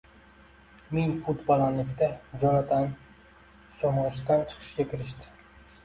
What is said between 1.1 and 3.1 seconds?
fut balandlikda Jonatan